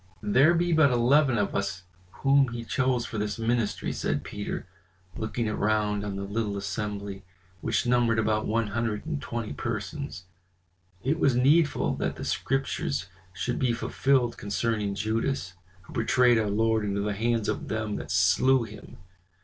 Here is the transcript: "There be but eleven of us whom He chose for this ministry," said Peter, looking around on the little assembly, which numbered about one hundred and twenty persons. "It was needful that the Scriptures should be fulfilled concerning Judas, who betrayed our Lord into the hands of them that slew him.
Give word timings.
"There 0.23 0.55
be 0.55 0.73
but 0.73 0.89
eleven 0.89 1.37
of 1.37 1.53
us 1.55 1.83
whom 2.23 2.47
He 2.47 2.63
chose 2.65 3.05
for 3.05 3.19
this 3.19 3.37
ministry," 3.37 3.93
said 3.93 4.23
Peter, 4.23 4.65
looking 5.15 5.47
around 5.47 6.03
on 6.03 6.15
the 6.15 6.23
little 6.23 6.57
assembly, 6.57 7.23
which 7.59 7.85
numbered 7.85 8.17
about 8.17 8.47
one 8.47 8.65
hundred 8.69 9.05
and 9.05 9.21
twenty 9.21 9.53
persons. 9.53 10.23
"It 11.03 11.19
was 11.19 11.35
needful 11.35 11.93
that 11.97 12.15
the 12.15 12.25
Scriptures 12.25 13.09
should 13.31 13.59
be 13.59 13.73
fulfilled 13.73 14.37
concerning 14.39 14.95
Judas, 14.95 15.53
who 15.83 15.93
betrayed 15.93 16.39
our 16.39 16.49
Lord 16.49 16.83
into 16.83 17.01
the 17.01 17.13
hands 17.13 17.47
of 17.47 17.67
them 17.67 17.97
that 17.97 18.09
slew 18.09 18.63
him. 18.63 18.97